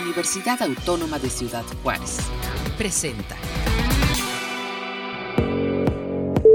[0.00, 2.18] Universidad Autónoma de Ciudad Juárez.
[2.76, 3.36] Presenta.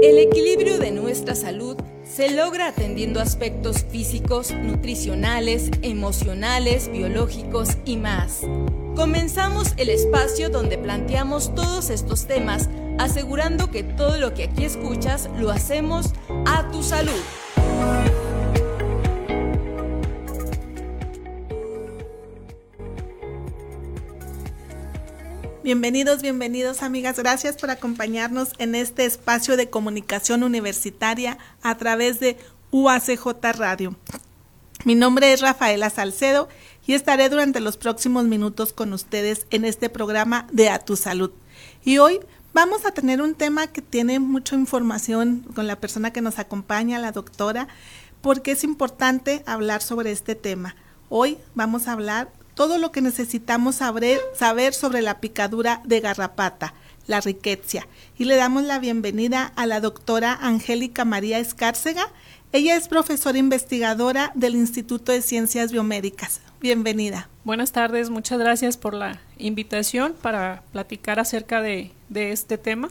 [0.00, 8.40] El equilibrio de nuestra salud se logra atendiendo aspectos físicos, nutricionales, emocionales, biológicos y más.
[8.94, 12.68] Comenzamos el espacio donde planteamos todos estos temas,
[12.98, 16.12] asegurando que todo lo que aquí escuchas lo hacemos
[16.46, 18.21] a tu salud.
[25.64, 27.16] Bienvenidos, bienvenidos amigas.
[27.16, 32.36] Gracias por acompañarnos en este espacio de comunicación universitaria a través de
[32.72, 33.26] UACJ
[33.56, 33.94] Radio.
[34.84, 36.48] Mi nombre es Rafaela Salcedo
[36.84, 41.30] y estaré durante los próximos minutos con ustedes en este programa de A Tu Salud.
[41.84, 42.18] Y hoy
[42.52, 46.98] vamos a tener un tema que tiene mucha información con la persona que nos acompaña,
[46.98, 47.68] la doctora,
[48.20, 50.74] porque es importante hablar sobre este tema.
[51.08, 56.74] Hoy vamos a hablar todo lo que necesitamos saber, saber sobre la picadura de garrapata,
[57.06, 57.86] la riqueza.
[58.18, 62.08] Y le damos la bienvenida a la doctora Angélica María Escárcega.
[62.52, 66.40] Ella es profesora investigadora del Instituto de Ciencias Biomédicas.
[66.60, 67.28] Bienvenida.
[67.44, 72.90] Buenas tardes, muchas gracias por la invitación para platicar acerca de, de este tema.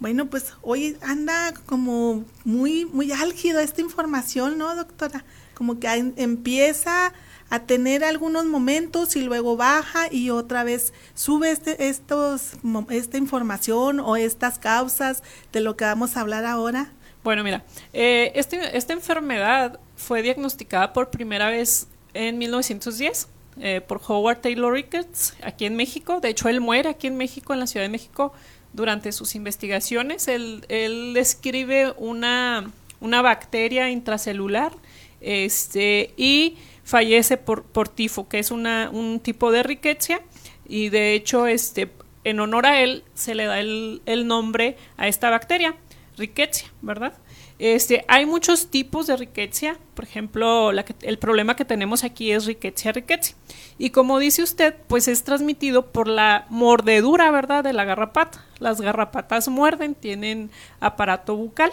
[0.00, 5.24] Bueno, pues hoy anda como muy, muy álgido esta información, ¿no, doctora?
[5.54, 7.12] Como que empieza
[7.50, 12.52] a tener algunos momentos y luego baja y otra vez sube este, estos,
[12.90, 16.92] esta información o estas causas de lo que vamos a hablar ahora?
[17.22, 23.28] Bueno, mira, eh, este, esta enfermedad fue diagnosticada por primera vez en 1910
[23.60, 26.20] eh, por Howard Taylor Ricketts aquí en México.
[26.20, 28.32] De hecho, él muere aquí en México, en la Ciudad de México,
[28.72, 30.28] durante sus investigaciones.
[30.28, 34.72] Él, él describe una, una bacteria intracelular
[35.20, 40.20] este, y fallece por, tifo, que es un tipo de riqueza
[40.66, 41.90] y de hecho este,
[42.24, 45.76] en honor a él se le da el, nombre a esta bacteria,
[46.16, 47.14] riqueza, ¿verdad?
[47.58, 52.92] Este, hay muchos tipos de riqueza, por ejemplo, el problema que tenemos aquí es riqueza,
[52.92, 53.34] riqueza.
[53.76, 58.46] Y como dice usted, pues es transmitido por la mordedura, ¿verdad?, de la garrapata.
[58.60, 61.70] Las garrapatas muerden, tienen aparato bucal.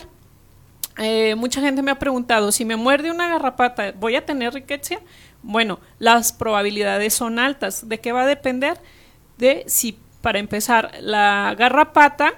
[0.97, 4.95] Eh, mucha gente me ha preguntado, si me muerde una garrapata, ¿voy a tener riqueza?
[5.43, 7.87] Bueno, las probabilidades son altas.
[7.87, 8.79] ¿De qué va a depender?
[9.37, 12.33] De si, para empezar, la garrapata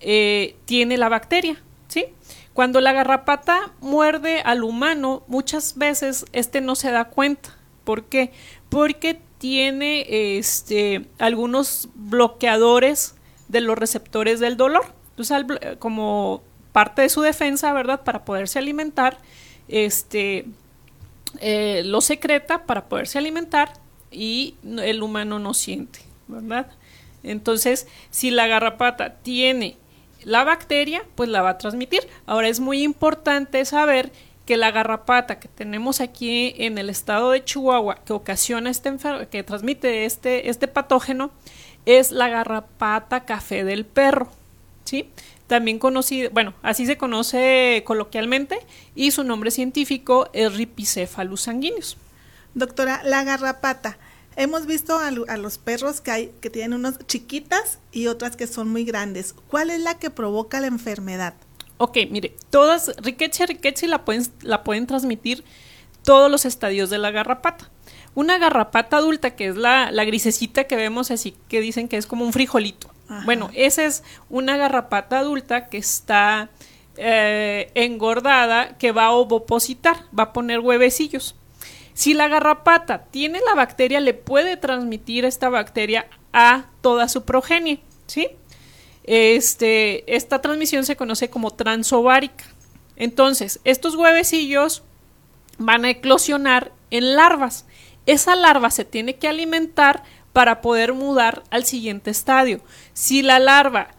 [0.00, 2.06] eh, tiene la bacteria, ¿sí?
[2.52, 7.56] Cuando la garrapata muerde al humano, muchas veces este no se da cuenta.
[7.84, 8.32] ¿Por qué?
[8.68, 10.06] Porque tiene
[10.38, 13.16] este, algunos bloqueadores
[13.48, 14.84] de los receptores del dolor.
[15.10, 15.44] Entonces,
[15.78, 16.42] como
[16.74, 18.00] parte de su defensa, ¿verdad?
[18.02, 19.18] Para poderse alimentar,
[19.68, 20.44] este,
[21.38, 23.72] eh, lo secreta para poderse alimentar
[24.10, 26.66] y el humano no siente, ¿verdad?
[27.22, 29.76] Entonces, si la garrapata tiene
[30.24, 32.08] la bacteria, pues la va a transmitir.
[32.26, 34.10] Ahora es muy importante saber
[34.44, 38.92] que la garrapata que tenemos aquí en el estado de Chihuahua, que ocasiona este
[39.30, 41.30] que transmite este, este patógeno,
[41.86, 44.28] es la garrapata café del perro,
[44.84, 45.08] ¿sí?
[45.46, 48.58] También conocido, bueno, así se conoce coloquialmente,
[48.94, 51.96] y su nombre científico es Ripicephalus sanguineus.
[52.54, 53.98] Doctora, la garrapata.
[54.36, 58.68] Hemos visto a, los perros que hay que tienen unas chiquitas y otras que son
[58.68, 59.34] muy grandes.
[59.48, 61.34] ¿Cuál es la que provoca la enfermedad?
[61.78, 65.44] Ok, mire, todas, riqueza, riqueza la pueden, la pueden transmitir
[66.02, 67.70] todos los estadios de la garrapata.
[68.14, 72.06] Una garrapata adulta, que es la, la grisecita que vemos así, que dicen que es
[72.06, 72.93] como un frijolito.
[73.24, 76.48] Bueno, esa es una garrapata adulta que está
[76.96, 81.34] eh, engordada, que va a ovopositar, va a poner huevecillos.
[81.92, 87.80] Si la garrapata tiene la bacteria, le puede transmitir esta bacteria a toda su progenie,
[88.06, 88.28] ¿sí?
[89.04, 92.44] Este, esta transmisión se conoce como transovárica.
[92.96, 94.82] Entonces, estos huevecillos
[95.58, 97.66] van a eclosionar en larvas.
[98.06, 100.02] Esa larva se tiene que alimentar
[100.34, 102.60] para poder mudar al siguiente estadio.
[102.92, 103.94] Si la larva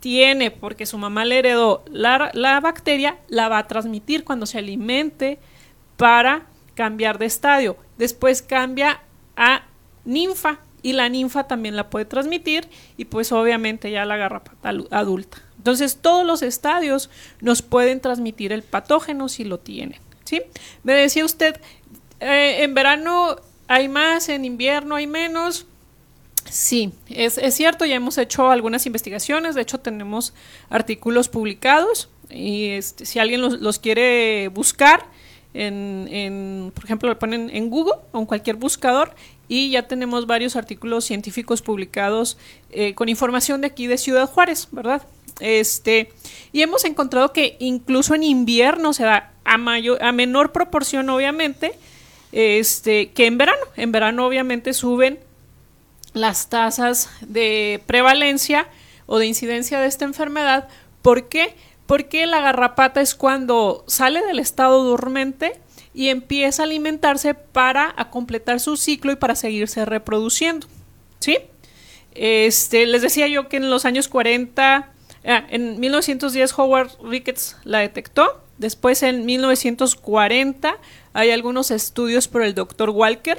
[0.00, 5.38] tiene, porque su mamá le heredó la, bacteria, la va a transmitir cuando se alimente
[5.96, 7.76] para cambiar de estadio.
[7.98, 9.00] Después cambia
[9.36, 9.62] a
[10.04, 15.38] ninfa y la ninfa también la puede transmitir y pues obviamente ya la garrapata adulta.
[15.56, 17.10] Entonces todos los estadios
[17.40, 20.00] nos pueden transmitir el patógeno si lo tienen.
[20.24, 20.42] ¿sí?
[20.82, 21.60] Me decía usted,
[22.18, 23.36] eh, en verano
[23.68, 25.66] hay más, en invierno hay menos.
[26.50, 30.34] Sí, es, cierto, ya hemos hecho algunas investigaciones, de hecho tenemos
[30.70, 35.06] artículos publicados y este, si alguien los, quiere buscar,
[35.54, 39.14] en, por ejemplo, lo ponen en Google o en cualquier buscador
[39.48, 42.36] y ya tenemos varios artículos científicos publicados
[42.70, 45.02] eh, con información de aquí de Ciudad Juárez, ¿verdad?
[45.40, 46.12] Este,
[46.52, 51.72] y hemos encontrado que incluso en invierno se da a, mayor, a menor proporción, obviamente,
[52.32, 53.62] este, que en verano.
[53.76, 55.18] En verano, obviamente, suben
[56.16, 58.66] las tasas de prevalencia
[59.04, 60.66] o de incidencia de esta enfermedad.
[61.02, 61.54] ¿Por qué?
[61.86, 65.60] Porque la garrapata es cuando sale del estado dormente
[65.92, 70.66] y empieza a alimentarse para completar su ciclo y para seguirse reproduciendo.
[71.20, 71.38] ¿Sí?
[72.14, 74.90] Este, les decía yo que en los años 40,
[75.26, 78.42] ah, en 1910 Howard Ricketts la detectó.
[78.56, 80.78] Después en 1940
[81.12, 83.38] hay algunos estudios por el doctor Walker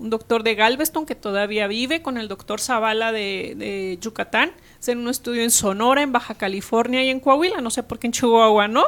[0.00, 4.52] un doctor de Galveston que todavía vive con el doctor Zavala de, Yucatán.
[4.78, 7.60] Hacen un estudio en Sonora, en Baja California y en Coahuila.
[7.60, 8.86] No sé por qué en Chihuahua no,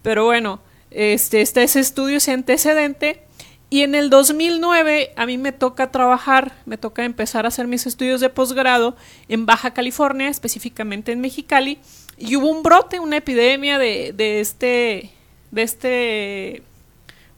[0.00, 0.60] pero bueno,
[0.90, 3.22] este, está ese estudio, ese antecedente.
[3.68, 7.84] Y en el 2009 a mí me toca trabajar, me toca empezar a hacer mis
[7.86, 8.96] estudios de posgrado
[9.28, 11.78] en Baja California, específicamente en Mexicali,
[12.16, 15.10] y hubo un brote, una epidemia de, de este,
[15.50, 16.62] de este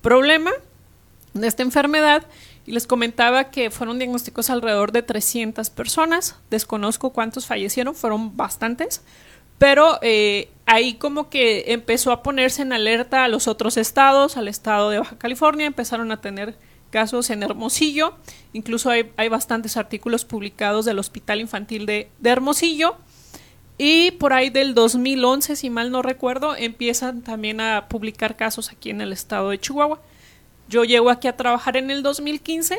[0.03, 0.53] problema,
[1.33, 2.25] de esta enfermedad,
[2.69, 6.37] y les comentaba que fueron diagnósticos alrededor de 300 personas.
[6.51, 9.01] Desconozco cuántos fallecieron, fueron bastantes.
[9.57, 14.49] Pero eh, ahí como que empezó a ponerse en alerta a los otros estados, al
[14.49, 16.57] estado de Baja California, empezaron a tener
[16.91, 18.13] casos en Hermosillo,
[18.53, 22.97] incluso hay, bastantes artículos publicados del Hospital Infantil de, de, Hermosillo,
[23.79, 28.91] y por ahí del 2011, si mal no recuerdo, empiezan también a publicar casos aquí
[28.91, 30.01] en el estado de Chihuahua.
[30.69, 32.79] Yo llego aquí a trabajar en el 2015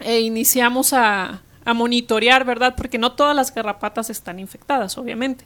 [0.00, 1.42] e iniciamos a,
[1.74, 2.74] monitorear, ¿verdad?
[2.76, 5.44] Porque no todas las garrapatas están infectadas, obviamente.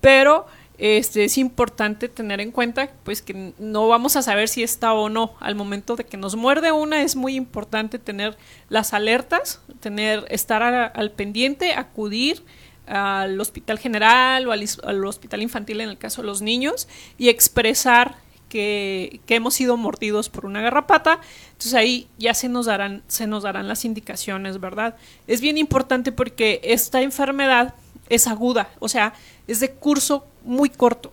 [0.00, 0.46] Pero
[0.78, 5.10] este, es importante tener en cuenta pues que no vamos a saber si está o
[5.10, 5.34] no.
[5.38, 8.38] Al momento de que nos muerde una es muy importante tener
[8.70, 12.42] las alertas, tener, estar al pendiente, acudir
[12.86, 16.88] al hospital general o al, al, hospital infantil en el caso de los niños
[17.18, 18.16] y expresar
[18.50, 21.20] que, hemos sido mordidos por una garrapata.
[21.52, 24.96] Entonces ahí ya se nos darán, se nos darán las indicaciones, ¿verdad?
[25.26, 27.74] Es bien importante porque esta enfermedad
[28.10, 29.14] es aguda, o sea,
[29.46, 31.12] es de curso muy corto.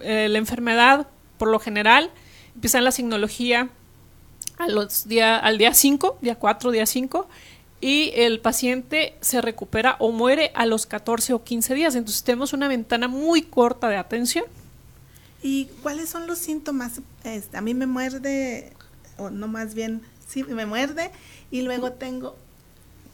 [0.00, 1.06] Eh, la enfermedad,
[1.38, 2.10] por lo general,
[2.54, 3.68] empieza en la signología
[4.58, 7.28] a los día, al día 5, día 4, día 5,
[7.82, 11.94] y el paciente se recupera o muere a los 14 o 15 días.
[11.94, 14.44] Entonces tenemos una ventana muy corta de atención.
[15.42, 17.00] ¿Y cuáles son los síntomas?
[17.24, 18.72] Este, a mí me muerde,
[19.16, 21.10] o no más bien, sí, me muerde
[21.50, 22.36] y luego tengo,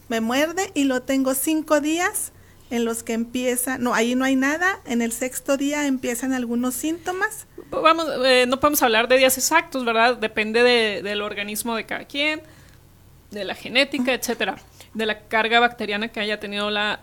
[0.09, 2.31] me muerde y lo tengo cinco días
[2.69, 6.75] en los que empieza, no, ahí no hay nada, en el sexto día empiezan algunos
[6.75, 7.47] síntomas.
[7.71, 10.17] Vamos, eh, no podemos hablar de días exactos, ¿verdad?
[10.17, 12.41] Depende de, del organismo de cada quien,
[13.31, 14.57] de la genética, etcétera
[14.97, 16.99] de la carga bacteriana que haya tenido la,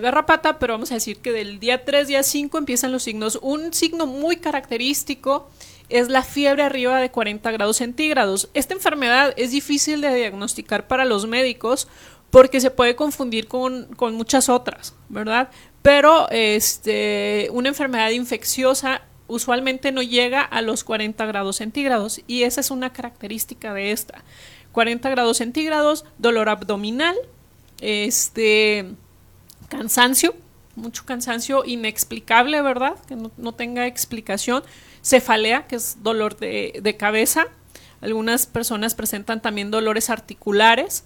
[0.00, 3.38] garrapata, pero vamos a decir que del día 3, día 5 empiezan los signos.
[3.42, 5.50] Un signo muy característico
[5.88, 8.48] es la fiebre arriba de 40 grados centígrados.
[8.54, 11.88] Esta enfermedad es difícil de diagnosticar para los médicos
[12.30, 15.50] porque se puede confundir con, con muchas otras, ¿verdad?
[15.82, 22.60] Pero este, una enfermedad infecciosa usualmente no llega a los 40 grados centígrados y esa
[22.60, 24.24] es una característica de esta.
[24.72, 27.16] 40 grados centígrados, dolor abdominal,
[27.82, 28.94] este
[29.68, 30.34] cansancio,
[30.76, 32.96] mucho cansancio inexplicable, ¿verdad?
[33.06, 34.62] Que no, tenga explicación.
[35.02, 37.46] Cefalea, que es dolor de, de, cabeza.
[38.00, 41.04] Algunas personas presentan también dolores articulares.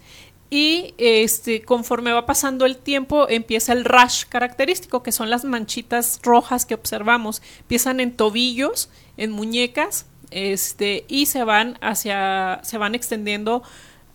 [0.49, 6.21] Y este, conforme va pasando el tiempo, empieza el rash característico, que son las manchitas
[6.23, 7.43] rojas que observamos.
[7.61, 13.63] Empiezan en tobillos, en muñecas, este, y se van hacia, se van extendiendo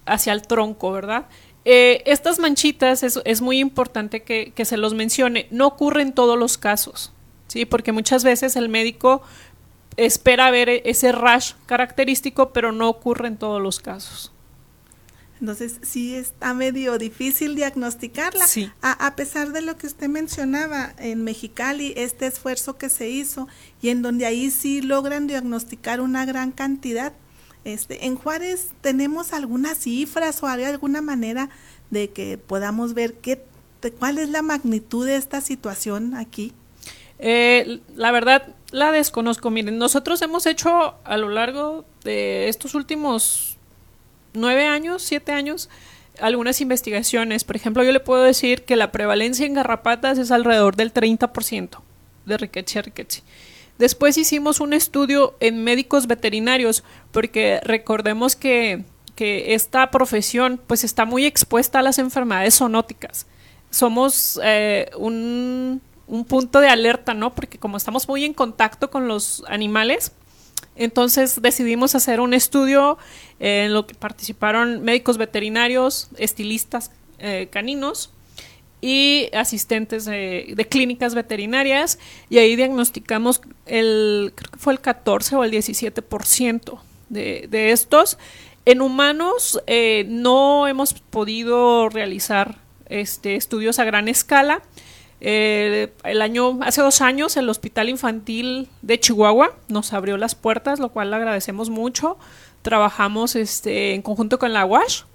[0.05, 1.25] hacia el tronco, ¿verdad?
[1.65, 6.13] Eh, estas manchitas es, es muy importante que, que, se los mencione, no ocurre en
[6.13, 7.13] todos los casos,
[7.47, 7.65] ¿sí?
[7.65, 9.21] Porque muchas veces el médico
[9.97, 14.31] espera ver ese rash característico, pero no ocurre en todos los casos.
[15.41, 18.45] Entonces, sí está medio difícil diagnosticarla.
[18.45, 18.71] Sí.
[18.83, 23.47] A, pesar de lo que usted mencionaba en Mexicali, este esfuerzo que se hizo
[23.81, 27.13] y en donde ahí sí logran diagnosticar una gran cantidad.
[27.63, 31.49] Este, en Juárez tenemos algunas cifras o alguna manera
[31.91, 33.43] de que podamos ver qué,
[33.99, 36.53] cuál es la magnitud de esta situación aquí.
[37.19, 39.51] Eh, la verdad, la desconozco.
[39.51, 43.57] Miren, nosotros hemos hecho a lo largo de estos últimos
[44.33, 45.69] nueve años, siete años,
[46.19, 47.43] algunas investigaciones.
[47.43, 51.79] Por ejemplo, yo le puedo decir que la prevalencia en garrapatas es alrededor del 30%
[52.25, 53.23] de Rickettsia rickettsii.
[53.81, 58.83] Después hicimos un estudio en médicos veterinarios, porque recordemos que,
[59.15, 63.25] que esta profesión pues está muy expuesta a las enfermedades zoonóticas.
[63.71, 67.33] Somos eh, un, un punto de alerta, ¿no?
[67.33, 70.11] Porque como estamos muy en contacto con los animales,
[70.75, 73.00] entonces decidimos hacer un estudio
[73.39, 78.11] en lo que participaron médicos veterinarios, estilistas eh, caninos
[78.81, 85.43] y asistentes de, clínicas veterinarias y ahí diagnosticamos el, creo que fue el 14 o
[85.43, 88.17] el 17% de, de estos.
[88.65, 92.57] En humanos eh, no hemos podido realizar
[92.91, 94.61] este, estudios a gran escala.
[95.19, 100.79] Eh, el año, hace dos años, el Hospital Infantil de Chihuahua nos abrió las puertas,
[100.79, 102.17] lo cual le agradecemos mucho.
[102.61, 105.05] Trabajamos este, en conjunto con la WASH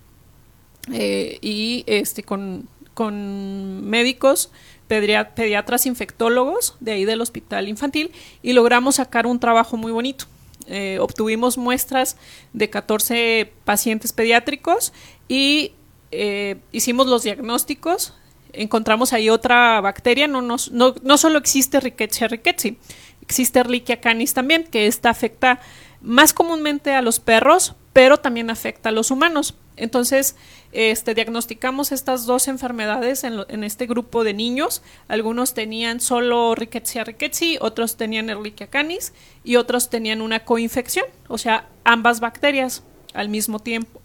[0.93, 4.51] eh, y este, con, con médicos,
[4.89, 8.11] pediatras, infectólogos de ahí del Hospital Infantil
[8.43, 10.25] y logramos sacar un trabajo muy bonito.
[10.67, 12.17] Eh, obtuvimos muestras
[12.55, 14.95] de 14 pacientes pediátricos
[15.29, 15.73] y
[16.11, 18.15] eh, hicimos los diagnósticos
[18.55, 22.79] encontramos ahí otra bacteria, no, no, no, solo existe Rickettsia rickettsii,
[23.21, 25.61] existe Ehrlichia canis también, que esta afecta
[26.01, 29.55] más comúnmente a los perros, pero también afecta a los humanos.
[29.77, 30.37] Entonces,
[30.77, 34.83] este, diagnosticamos estas dos enfermedades en, este grupo de niños.
[35.09, 41.39] Algunos tenían solo Rickettsia rickettsii, otros tenían Ehrlichia canis y otros tenían una coinfección, o
[41.39, 42.83] sea, ambas bacterias
[43.15, 44.03] al mismo tiempo.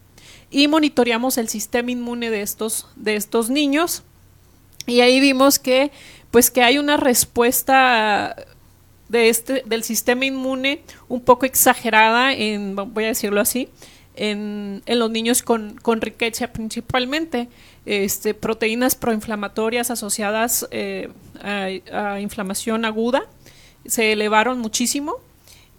[0.50, 4.04] Y monitoreamos el sistema inmune de estos, de estos niños
[4.86, 5.92] y ahí vimos que,
[6.32, 8.34] pues que hay una respuesta
[9.10, 12.30] de este, del sistema inmune un poco exagerada
[12.86, 13.68] voy a decirlo así,
[14.16, 17.50] en, en los niños con, con riqueza principalmente,
[17.86, 21.10] este, proteínas proinflamatorias asociadas eh,
[21.42, 23.24] a, a, inflamación aguda
[23.86, 25.16] se elevaron muchísimo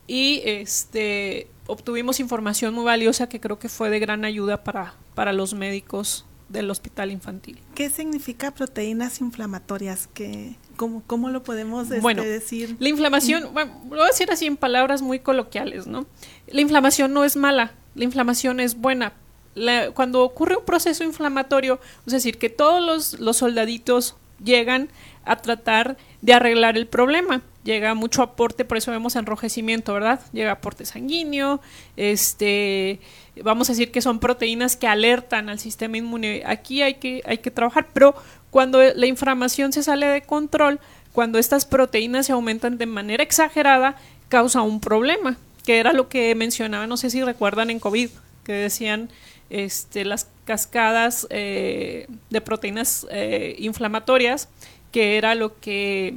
[0.07, 5.33] y este, obtuvimos información muy valiosa que creo que fue de gran ayuda para, para
[5.33, 7.59] los médicos del hospital infantil.
[7.75, 10.09] ¿Qué significa proteínas inflamatorias?
[10.13, 12.77] ¿Qué, cómo, cómo, lo podemos este, bueno, decir?
[12.79, 16.07] La inflamación, bueno, lo voy a decir así en palabras muy coloquiales, ¿no?
[16.49, 19.13] La inflamación no es mala, la inflamación es buena.
[19.55, 24.89] La, cuando ocurre un proceso inflamatorio, es decir, que todos los, los soldaditos llegan
[25.25, 27.43] a tratar de arreglar el problema.
[27.65, 30.21] Llega mucho aporte, por eso vemos enrojecimiento, ¿verdad?
[30.33, 31.61] Llega aporte sanguíneo,
[31.97, 32.99] este,
[33.41, 36.43] vamos a decir que son proteínas que alertan al sistema inmune.
[36.45, 38.17] Aquí hay que, hay que trabajar, pero
[38.51, 40.81] cuando la inflamación se sale de control,
[41.13, 43.97] cuando estas proteínas se aumentan de manera exagerada,
[44.29, 48.11] causa un problema, que era lo que mencionaba, no sé si recuerdan en COVID,
[48.45, 49.11] que decían
[49.51, 54.49] este, las cascadas eh, de proteínas eh, inflamatorias,
[54.91, 56.17] que era lo que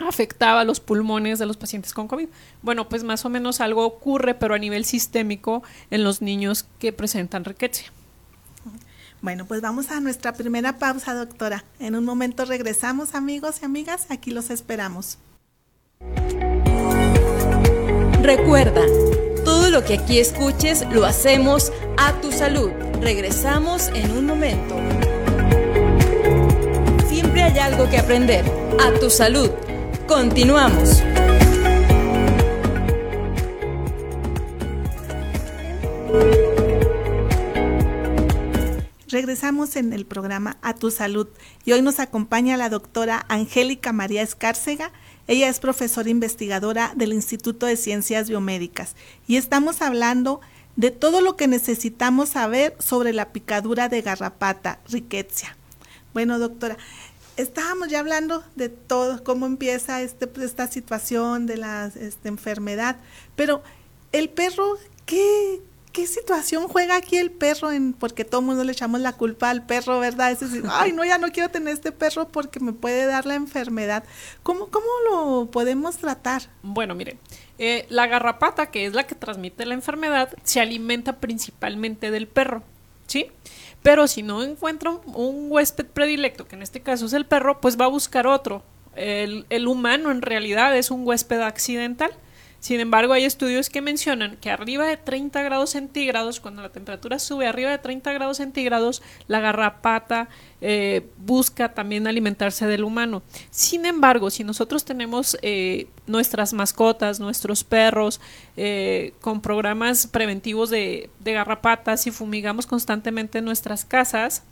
[0.00, 2.28] afectaba los pulmones de los pacientes con COVID.
[2.62, 6.92] Bueno, pues más o menos algo ocurre, pero a nivel sistémico en los niños que
[6.92, 7.84] presentan riqueza.
[9.20, 11.64] Bueno, pues vamos a nuestra primera pausa, doctora.
[11.80, 14.06] En un momento regresamos, amigos y amigas.
[14.10, 15.18] Aquí los esperamos.
[18.22, 18.82] Recuerda,
[19.44, 22.70] todo lo que aquí escuches lo hacemos a tu salud.
[23.00, 24.76] Regresamos en un momento.
[27.08, 28.44] Siempre hay algo que aprender.
[28.80, 29.50] A tu salud.
[30.06, 31.02] Continuamos.
[39.10, 41.28] Regresamos en el programa A Tu Salud
[41.64, 44.92] y hoy nos acompaña la doctora Angélica María Escárcega.
[45.28, 50.40] Ella es profesora investigadora del Instituto de Ciencias Biomédicas y estamos hablando
[50.76, 55.54] de todo lo que necesitamos saber sobre la picadura de garrapata, riquecia.
[56.14, 56.78] Bueno, doctora,
[57.36, 62.96] estábamos ya hablando de todo, cómo empieza este, esta situación de la este, enfermedad,
[63.36, 63.62] pero
[64.12, 65.60] el perro, ¿qué,
[65.92, 67.72] ¿qué situación juega aquí el perro?
[67.72, 70.30] En, porque todo el mundo le echamos la culpa al perro, ¿verdad?
[70.30, 73.34] Es decir, ay, no, ya no quiero tener este perro porque me puede dar la
[73.34, 74.04] enfermedad.
[74.42, 76.42] ¿Cómo, cómo lo podemos tratar?
[76.62, 77.18] Bueno, mire,
[77.58, 82.62] eh, la garrapata, que es la que transmite la enfermedad, se alimenta principalmente del perro,
[83.06, 83.30] ¿sí?
[83.82, 87.78] Pero si no encuentra un, huésped predilecto, que en este caso es el perro, pues
[87.80, 88.62] va a buscar otro.
[88.94, 92.10] El, el humano en realidad es un huésped accidental.
[92.60, 97.18] Sin embargo, hay estudios que mencionan que arriba de 30 grados centígrados, cuando la temperatura
[97.20, 100.28] sube arriba de 30 grados centígrados, la garrapata
[100.60, 103.22] eh, busca también alimentarse del humano.
[103.50, 108.20] Sin embargo, si nosotros tenemos eh, nuestras mascotas, nuestros perros,
[108.56, 114.42] eh, con programas preventivos de, de garrapatas y fumigamos constantemente nuestras casas,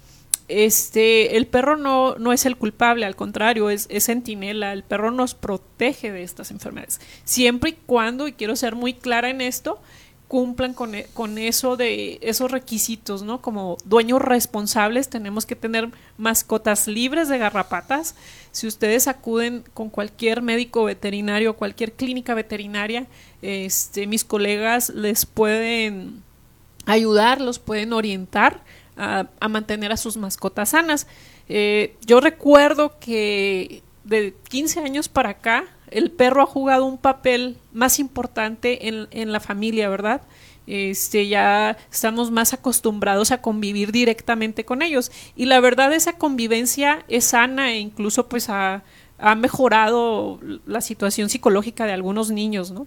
[0.49, 5.11] este, el perro no, no es el culpable, al contrario, es, es centinela, el perro
[5.11, 7.01] nos protege de estas enfermedades.
[7.25, 9.81] Siempre y cuando, y quiero ser muy clara en esto,
[10.29, 13.41] cumplan con, e, con, eso de esos requisitos, ¿no?
[13.41, 18.15] Como dueños responsables tenemos que tener mascotas libres de garrapatas.
[18.51, 23.07] Si ustedes acuden con cualquier médico veterinario, cualquier clínica veterinaria,
[23.43, 26.23] este, mis colegas les pueden
[26.87, 28.63] ayudar, los pueden orientar
[28.97, 31.07] a, mantener a sus mascotas sanas.
[31.49, 37.59] Eh, yo recuerdo que de 15 años para acá, el perro ha jugado un papel
[37.73, 40.23] más importante en, en la familia, ¿verdad?
[40.67, 45.13] Este, ya estamos más acostumbrados a convivir directamente con ellos.
[45.37, 48.83] Y la verdad, esa convivencia es sana e incluso pues ha,
[49.19, 52.87] ha mejorado la situación psicológica de algunos niños, ¿no?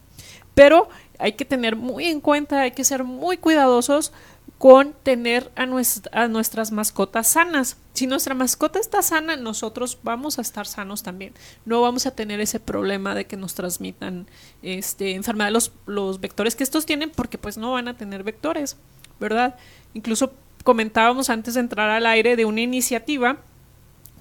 [0.54, 0.90] Pero
[1.20, 4.12] hay que tener muy en cuenta, hay que ser muy cuidadosos
[4.60, 5.64] con tener a,
[6.12, 7.78] a, nuestras mascotas sanas.
[7.94, 11.34] Si nuestra mascota está sana, nosotros vamos a estar sanos también.
[11.64, 14.28] No vamos a tener ese problema de que nos transmitan
[14.62, 18.76] este, enfermedad los, los vectores que estos tienen, porque pues no van a tener vectores,
[19.18, 19.56] ¿verdad?
[19.94, 20.34] Incluso
[20.66, 23.38] comentábamos antes de entrar al aire de una iniciativa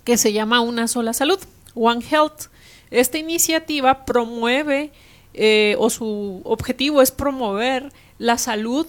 [0.04, 1.40] que se llama Una sola salud,
[1.74, 2.42] One Health.
[2.92, 4.92] Esta iniciativa promueve
[5.34, 8.86] eh, o su objetivo es promover la salud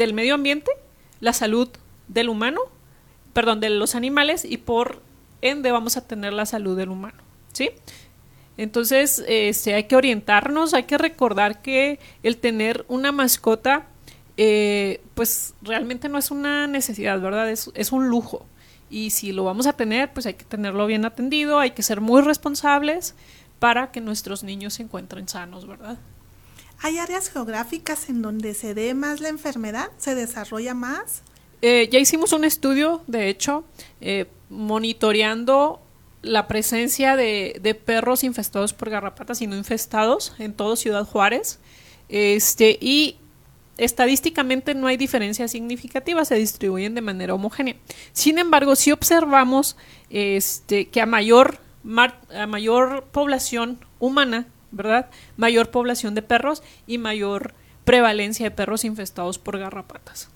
[0.00, 0.70] del medio ambiente,
[1.20, 1.68] la salud
[2.08, 2.60] del humano,
[3.34, 5.02] perdón, de los animales y por
[5.42, 7.18] ende vamos a tener la salud del humano,
[7.52, 7.70] ¿sí?
[8.56, 13.86] Entonces, este, hay que orientarnos, hay que recordar que el tener una mascota,
[14.38, 17.50] eh, pues realmente no es una necesidad, ¿verdad?
[17.50, 18.46] Es, es un lujo.
[18.88, 22.00] Y si lo vamos a tener, pues hay que tenerlo bien atendido, hay que ser
[22.00, 23.14] muy responsables
[23.58, 25.98] para que nuestros niños se encuentren sanos, ¿verdad?
[26.82, 29.90] ¿Hay áreas geográficas en donde se dé más la enfermedad?
[29.98, 31.22] ¿Se desarrolla más?
[31.60, 33.64] Eh, ya hicimos un estudio, de hecho,
[34.00, 35.80] eh, monitoreando
[36.22, 41.58] la presencia de, perros infestados por garrapatas y no infestados en todo Ciudad Juárez.
[42.08, 43.16] Este, y
[43.76, 47.76] estadísticamente no hay diferencias significativas, se distribuyen de manera homogénea.
[48.12, 49.76] Sin embargo, si observamos
[50.08, 51.58] este, que a mayor,
[52.34, 55.10] a mayor población humana ¿verdad?
[55.36, 57.54] Mayor población de perros y mayor
[57.84, 60.28] prevalencia de perros infestados por garrapatas.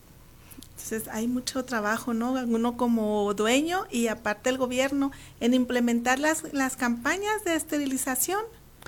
[0.70, 2.32] Entonces hay mucho trabajo, ¿no?
[2.32, 8.40] Uno como dueño y aparte el gobierno en implementar las, las campañas de esterilización.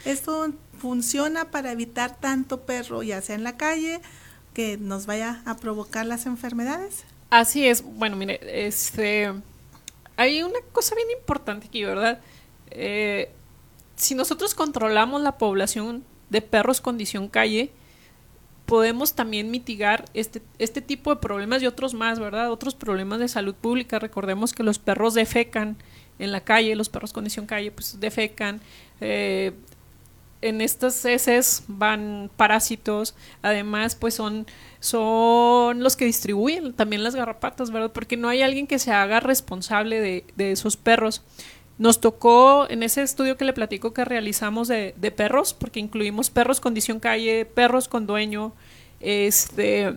[0.04, 4.00] Esto funciona para evitar tanto perro, ya sea en la calle,
[4.52, 7.04] que nos vaya a provocar las enfermedades.
[7.30, 7.82] Así es.
[7.82, 9.32] Bueno, mire, este,
[10.16, 12.20] hay una cosa bien importante aquí, ¿verdad?
[12.70, 13.30] Eh,
[13.96, 17.72] si nosotros controlamos la población de perros condición calle,
[18.66, 22.50] podemos también mitigar este, este tipo de problemas y otros más, ¿verdad?
[22.50, 23.98] Otros problemas de salud pública.
[23.98, 25.76] Recordemos que los perros defecan
[26.18, 28.60] en la calle, los perros condición calle, pues defecan.
[29.00, 29.52] Eh,
[30.42, 34.46] en estas heces van parásitos, además pues son,
[34.80, 37.92] son los que distribuyen también las garrapatas, ¿verdad?
[37.92, 41.22] Porque no hay alguien que se haga responsable de, de esos perros.
[41.78, 46.30] Nos tocó en ese estudio que le platico que realizamos de, de perros, porque incluimos
[46.30, 48.54] perros condición calle, perros con dueño,
[49.00, 49.94] este,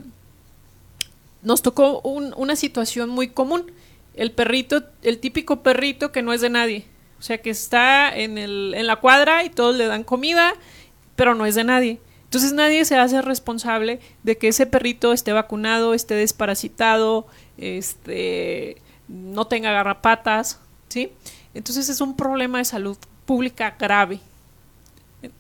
[1.42, 3.72] nos tocó una situación muy común.
[4.14, 6.86] El perrito, el típico perrito que no es de nadie.
[7.20, 10.54] O sea, que está en, el, en la cuadra y todos le dan comida,
[11.16, 12.00] pero no es de nadie.
[12.26, 17.26] Entonces nadie se hace responsable de que ese perrito esté vacunado, esté desparasitado,
[17.58, 21.12] este, no tenga garrapatas, ¿sí?
[21.54, 24.20] Entonces es un problema de salud pública grave.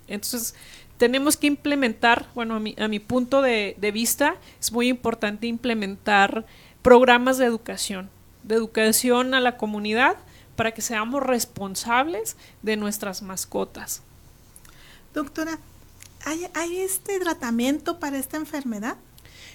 [0.07, 0.55] Entonces
[0.97, 5.47] tenemos que implementar, bueno, a mi, a mi punto de, de vista, es muy importante
[5.47, 6.45] implementar
[6.81, 8.09] programas de educación,
[8.43, 10.17] de educación a la comunidad
[10.55, 14.01] para que seamos responsables de nuestras mascotas.
[15.13, 15.57] Doctora,
[16.25, 18.97] ¿hay, ¿hay, este tratamiento para esta enfermedad?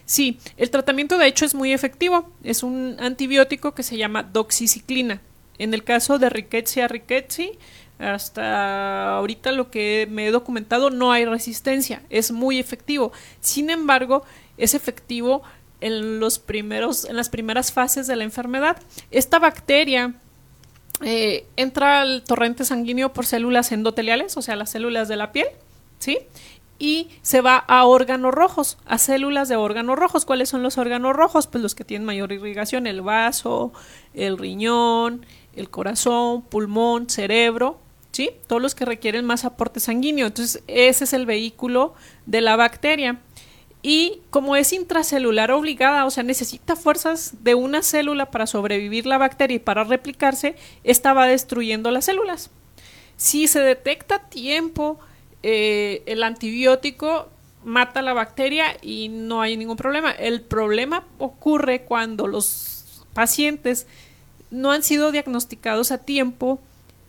[0.07, 2.33] Sí, el tratamiento de hecho es muy efectivo.
[2.43, 5.21] Es un antibiótico que se llama doxiciclina.
[5.59, 7.59] En el caso de Rickettsia rickettsii,
[7.99, 13.12] hasta ahorita lo que me he documentado no hay resistencia, es muy efectivo.
[13.40, 14.25] Sin embargo,
[14.57, 15.43] es efectivo
[15.81, 18.77] en los primeros, en las primeras fases de la enfermedad.
[19.11, 20.14] Esta bacteria
[21.03, 25.49] eh, entra al torrente sanguíneo por células endoteliales, o sea, las células de la piel,
[25.99, 26.19] ¿sí?
[26.79, 30.25] Y se va a órganos rojos, a células de órganos rojos.
[30.25, 31.47] ¿Cuáles son los órganos rojos?
[31.47, 33.73] Pues los que tienen mayor irrigación, el vaso,
[34.12, 35.25] el riñón,
[35.57, 37.79] el corazón, pulmón, cerebro,
[38.12, 38.31] ¿sí?
[38.47, 40.27] Todos los que requieren más aporte sanguíneo.
[40.27, 41.95] Entonces, ese es el vehículo
[42.27, 43.21] de la bacteria.
[43.83, 49.19] Y como es intracelular obligada, o sea, necesita fuerzas de una célula para sobrevivir la
[49.19, 52.51] bacteria y para replicarse, esta va destruyendo las células.
[53.17, 54.99] Si se detecta a tiempo
[55.43, 57.29] eh, el antibiótico,
[57.64, 60.12] mata la bacteria y no hay ningún problema.
[60.12, 63.87] El problema ocurre cuando los pacientes
[64.55, 66.61] no han sido diagnosticados a tiempo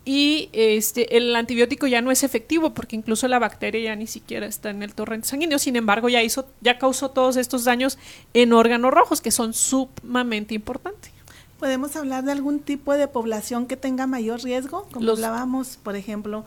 [0.04, 4.46] y este el antibiótico ya no es efectivo porque incluso la bacteria ya ni siquiera
[4.46, 7.98] está en el torrente sanguíneo, sin embargo ya hizo ya causó todos estos daños
[8.34, 11.12] en órganos rojos que son sumamente importantes.
[11.60, 14.88] ¿Podemos hablar de algún tipo de población que tenga mayor riesgo?
[14.92, 16.46] Como hablábamos, por ejemplo,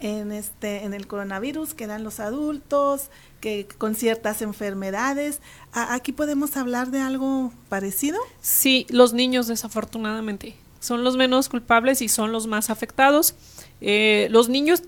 [0.00, 3.10] en este en el coronavirus, que eran los adultos,
[3.40, 5.40] que con ciertas enfermedades.
[5.72, 8.18] ¿Aquí podemos hablar de algo parecido?
[8.40, 13.34] Sí, los niños desafortunadamente son los menos culpables y son los más afectados.
[13.80, 14.82] Eh, los niños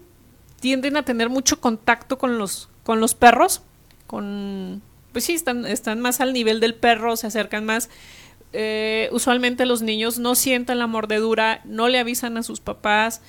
[0.58, 3.62] tienden a tener mucho contacto con los, con los perros,
[4.06, 7.90] con, pues sí, están, están más al nivel del perro, se acercan más.
[8.54, 13.20] Eh, usualmente los niños no sienten la mordedura, no le avisan a sus papás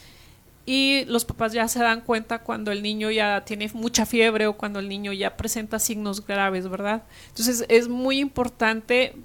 [0.66, 4.54] y los papás ya se dan cuenta cuando el niño ya tiene mucha fiebre o
[4.54, 7.04] cuando el niño ya presenta signos graves, ¿verdad?
[7.30, 9.16] Entonces es muy importante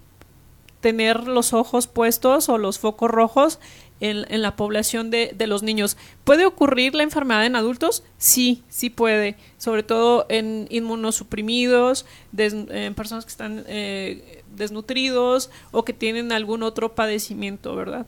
[0.80, 3.58] tener los ojos puestos o los focos rojos
[4.00, 5.96] en, la población de, los niños.
[6.24, 8.04] ¿Puede ocurrir la enfermedad en adultos?
[8.16, 15.92] Sí, sí puede, sobre todo en inmunosuprimidos, en personas que están eh, desnutridos o que
[15.92, 18.06] tienen algún otro padecimiento, ¿verdad?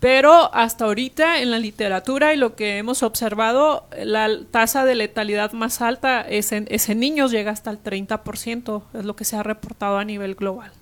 [0.00, 5.52] Pero hasta ahorita en la literatura y lo que hemos observado, la tasa de letalidad
[5.52, 9.36] más alta es en, es en niños, llega hasta el 30%, es lo que se
[9.36, 10.72] ha reportado a nivel global.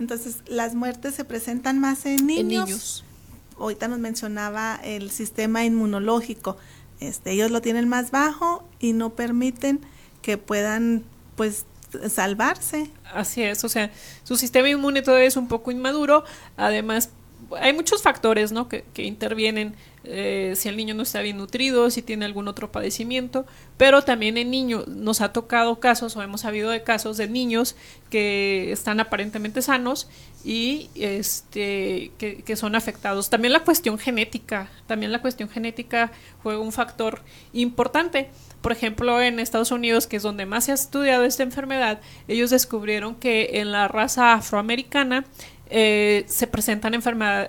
[0.00, 3.04] Entonces, las muertes se presentan más en niños.
[3.58, 6.58] Ahorita nos mencionaba el sistema inmunológico.
[6.98, 9.80] Este, ellos lo tienen más bajo y no permiten
[10.22, 11.04] que puedan,
[11.36, 11.66] pues,
[12.10, 12.90] salvarse.
[13.14, 13.90] Así es, o sea,
[14.24, 16.24] su sistema inmune todavía es un poco inmaduro.
[16.56, 17.10] Además,
[17.58, 18.68] hay muchos factores, ¿no?
[18.68, 19.76] Que, que intervienen
[20.08, 23.44] eh, si el niño no está bien nutrido, si tiene algún otro padecimiento,
[23.76, 27.74] pero también en niños nos ha tocado casos o hemos sabido de casos de niños
[28.08, 30.08] que están aparentemente sanos
[30.44, 33.30] y este que, son afectados.
[33.30, 38.30] También la cuestión genética, también la cuestión genética juega un factor importante.
[38.60, 42.50] Por ejemplo, en Estados Unidos, que es donde más se ha estudiado esta enfermedad, ellos
[42.50, 45.24] descubrieron que en la raza afroamericana
[45.68, 46.94] eh, se presentan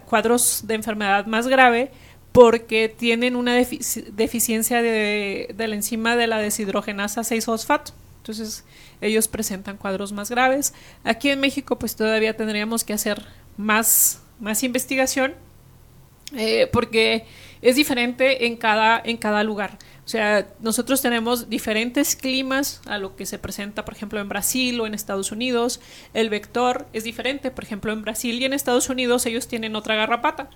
[0.05, 1.91] cuadros de enfermedad más grave
[2.31, 7.93] porque tienen una deficiencia de, la enzima de la deshidrogenasa 6-fosfato.
[8.17, 8.63] Entonces,
[9.01, 10.73] ellos presentan cuadros más graves.
[11.03, 13.25] Aquí en México, pues todavía tendríamos que hacer
[13.55, 15.33] más, más investigación,
[16.35, 17.25] eh, porque
[17.61, 19.79] es diferente en cada, en cada lugar.
[20.07, 24.79] O sea, nosotros tenemos diferentes climas a lo que se presenta, por ejemplo, en Brasil
[24.79, 25.81] o en Estados Unidos.
[26.13, 27.51] El vector es diferente.
[27.51, 30.49] Por ejemplo, en Brasil y en Estados Unidos ellos tienen otra garrapata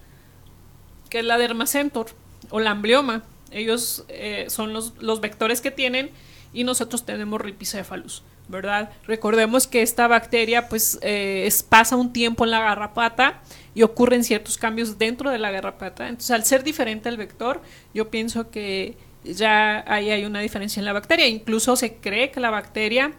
[1.12, 2.08] que es la dermacentor
[2.50, 3.24] o la amblioma.
[3.52, 6.10] Ellos eh, son los, los, vectores que tienen
[6.54, 8.92] y nosotros tenemos ripicephalus, ¿verdad?
[9.06, 13.42] Recordemos que esta bacteria pues eh, pasa un tiempo en la garrapata
[13.76, 16.08] y ocurren ciertos cambios dentro de la garrapata.
[16.08, 17.62] Entonces, al ser diferente el vector,
[17.94, 21.28] yo pienso que ya ahí hay una diferencia en la bacteria.
[21.28, 23.14] Incluso se cree que la bacteria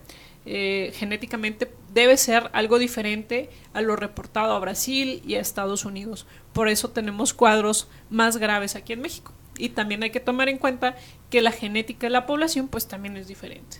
[0.45, 6.27] eh, genéticamente debe ser algo diferente a lo reportado a Brasil y a Estados Unidos.
[6.53, 9.33] Por eso tenemos cuadros más graves aquí en México.
[9.59, 10.97] Y también hay que tomar en cuenta
[11.31, 13.79] que la genética de la población pues también es diferente.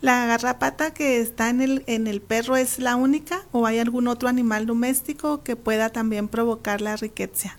[0.00, 4.08] ¿La garrapata que está en el, en el perro es la única o hay algún
[4.08, 7.56] otro animal doméstico que pueda también provocar la riqueza?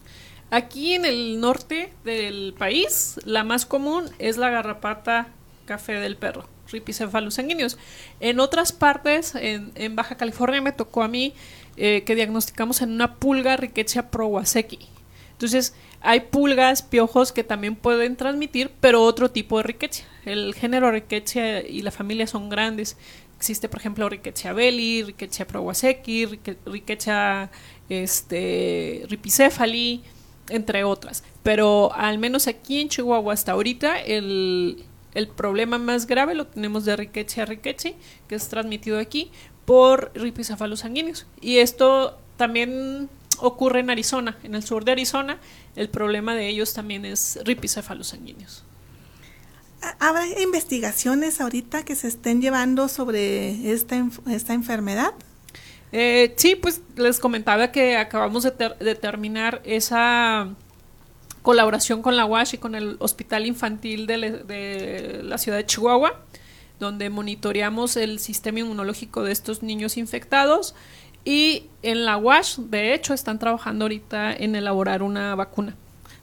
[0.55, 5.27] Aquí en el norte del país, la más común es la garrapata
[5.65, 7.77] café del perro ripicephalus sanguíneos.
[8.21, 11.33] En otras partes, en, Baja California, me tocó a mí
[11.75, 14.79] eh, que diagnosticamos en una pulga Rickettsia prowazeki.
[15.33, 20.05] Entonces, hay pulgas, piojos que también pueden transmitir, pero otro tipo de Rickettsia.
[20.23, 22.95] El género Rickettsia y la familia son grandes.
[23.35, 27.51] Existe, por ejemplo, Rickettsia belli, Rickettsia prowazeki, Rickettsia
[27.89, 30.01] este, ripicéfali,
[30.49, 31.23] entre otras.
[31.43, 36.85] Pero al menos aquí en Chihuahua hasta ahorita el, el problema más grave lo tenemos
[36.85, 39.31] de Rickettsia a que es transmitido aquí
[39.65, 41.25] por ripicephalus sanguíneos.
[41.41, 45.39] Y esto también ocurre en Arizona, en el sur de Arizona.
[45.75, 48.63] El problema de ellos también es ripicephalus sanguíneos.
[49.99, 55.13] ¿Habrá investigaciones ahorita que se estén llevando sobre esta, esta enfermedad?
[55.97, 60.49] Eh, sí, pues les comentaba que acabamos de, de terminar esa
[61.41, 66.19] colaboración con la UASH y con el Hospital Infantil de, la ciudad de Chihuahua,
[66.81, 70.75] donde monitoreamos el sistema inmunológico de estos niños infectados.
[71.23, 75.77] Y en la UASH, de hecho, están trabajando ahorita en elaborar una vacuna.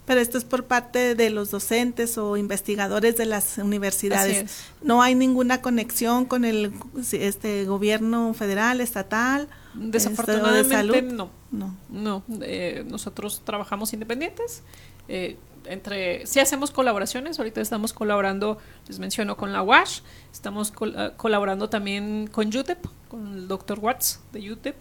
[0.04, 4.66] pero esto es por parte de los docentes o investigadores de las universidades.
[4.82, 6.74] No hay ninguna conexión con el
[7.12, 9.48] este gobierno federal, estatal.
[9.74, 11.30] Desafortunadamente no.
[11.50, 11.74] No.
[11.88, 12.22] No.
[12.42, 14.62] Eh, nosotros trabajamos independientes.
[15.08, 18.58] Eh, entre sí hacemos colaboraciones, ahorita estamos colaborando,
[18.88, 20.00] les menciono, con la WASH,
[20.32, 24.76] estamos ah, colaborando también con UTEP, con el doctor Watts de UTEP,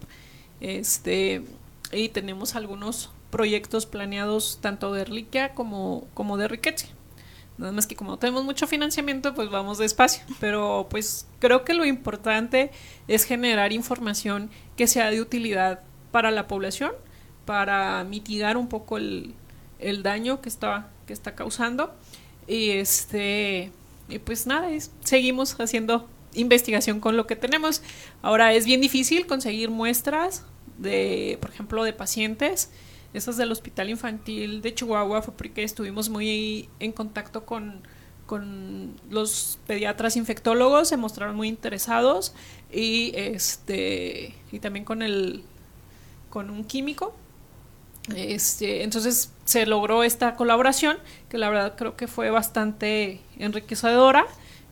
[0.60, 1.44] este,
[1.92, 6.88] y tenemos algunos proyectos planeados tanto de Reliquia como, como de Riquetia.
[7.62, 10.24] Nada más que como tenemos mucho financiamiento, pues vamos despacio.
[10.40, 12.72] Pero pues creo que lo importante
[13.06, 16.90] es generar información que sea de utilidad para la población,
[17.44, 19.34] para mitigar un poco el,
[19.78, 21.94] el daño que está, que está causando.
[22.48, 23.70] Y este,
[24.08, 24.68] y pues nada,
[25.04, 27.80] seguimos haciendo investigación con lo que tenemos.
[28.22, 30.44] Ahora es bien difícil conseguir muestras
[30.78, 32.70] de, por ejemplo, de pacientes.
[33.14, 37.82] Esas del Hospital Infantil de Chihuahua fue porque estuvimos muy en contacto con,
[38.26, 42.34] con los pediatras infectólogos, se mostraron muy interesados
[42.72, 45.42] y este y también con el
[46.30, 47.14] con un químico.
[48.16, 50.96] Este, entonces se logró esta colaboración
[51.28, 54.26] que la verdad creo que fue bastante enriquecedora,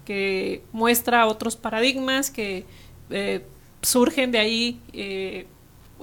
[0.04, 2.64] que muestra otros paradigmas que
[3.10, 3.44] eh,
[3.82, 5.46] surgen de ahí eh,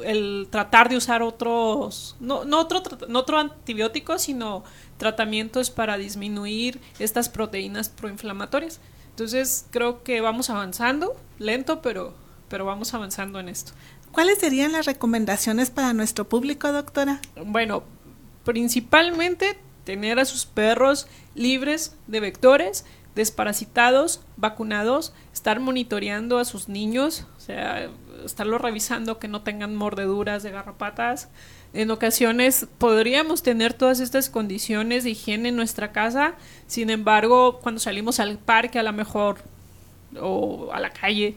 [0.04, 4.64] el tratar de usar otros, no, no, otro, no otro antibiótico, sino
[4.98, 8.80] tratamientos para disminuir estas proteínas proinflamatorias.
[9.10, 12.14] Entonces creo que vamos avanzando, lento, pero,
[12.50, 13.74] pero vamos avanzando en esto.
[14.12, 17.20] ¿Cuáles serían las recomendaciones para nuestro público, doctora?
[17.46, 17.84] Bueno,
[18.44, 22.86] principalmente tener a sus perros libres de vectores,
[23.18, 27.90] desparasitados, vacunados, estar monitoreando a sus niños, o sea,
[28.24, 31.28] estarlos revisando que no tengan mordeduras de garrapatas.
[31.74, 36.36] En ocasiones podríamos tener todas estas condiciones de higiene en nuestra casa,
[36.68, 39.40] sin embargo, cuando salimos al parque a lo mejor
[40.22, 41.36] o a la calle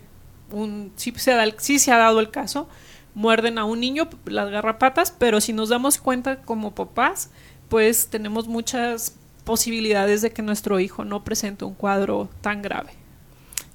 [0.53, 2.69] un, sí, se da, se ha dado el caso,
[3.15, 7.31] muerden a un niño las garrapatas, pero si nos damos cuenta como papás,
[7.69, 9.17] pues tenemos muchas
[9.51, 12.93] posibilidades de que nuestro hijo no presente un cuadro tan grave.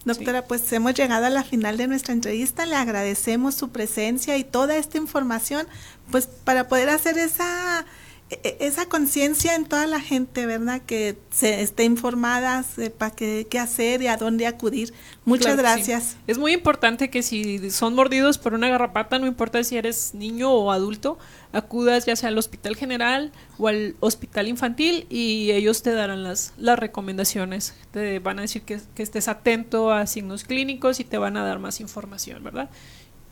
[0.06, 2.66] Doctora, pues hemos llegado a la final de nuestra entrevista.
[2.66, 5.68] Le agradecemos su presencia y toda esta información,
[6.12, 7.86] pues para poder hacer esa
[8.30, 10.82] esa conciencia en toda la gente, ¿verdad?
[10.82, 14.94] Que se esté informada, sepa qué, qué hacer y a dónde acudir.
[15.26, 16.18] Muchas gracias.
[16.26, 20.52] Es muy importante que si son mordidos por una garrapata, no importa si eres niño
[20.52, 21.20] o adulto,
[21.54, 26.54] acudas ya sea al hospital general o al hospital infantil y ellos te darán las,
[26.58, 27.76] las recomendaciones.
[27.92, 31.46] Te van a decir que, que estés atento a signos clínicos y te van a
[31.46, 32.72] dar más información, ¿verdad?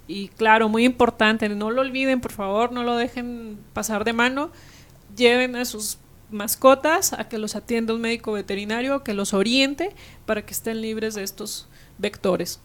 [0.07, 4.51] Y claro, muy importante, no lo olviden, por favor, no lo dejen pasar de mano
[5.15, 5.97] lleven a sus
[6.29, 9.95] mascotas a que los atienda un médico veterinario, que los oriente
[10.25, 12.59] para que estén libres de estos vectores.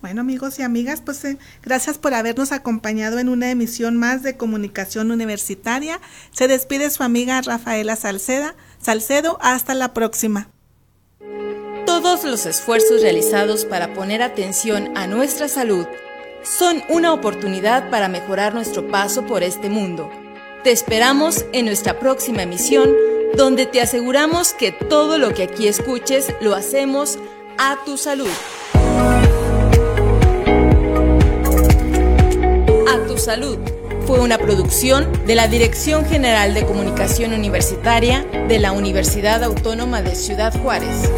[0.00, 4.36] Bueno amigos y amigas, pues eh, gracias por habernos acompañado en una emisión más de
[4.36, 5.98] comunicación universitaria.
[6.30, 8.54] Se despide su amiga Rafaela Salceda.
[8.78, 10.50] Salcedo, hasta la próxima.
[11.86, 15.86] Todos los esfuerzos realizados para poner atención a nuestra salud
[16.42, 20.10] son una oportunidad para mejorar nuestro paso por este mundo.
[20.64, 22.88] Te esperamos en nuestra próxima emisión,
[23.36, 27.18] donde te aseguramos que todo lo que aquí escuches lo hacemos
[27.58, 28.30] a tu salud.
[32.88, 33.58] A tu salud
[34.06, 40.14] fue una producción de la Dirección General de Comunicación Universitaria de la Universidad Autónoma de
[40.14, 41.10] Ciudad Juárez.